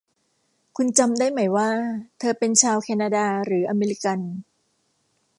[0.77, 1.69] คุณจำได้ไหมว่า
[2.19, 4.19] เธอเป็นชาวแคนาดาหรืออเมริกัน